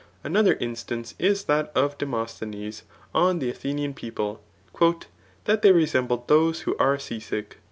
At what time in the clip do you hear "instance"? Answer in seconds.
0.59-1.13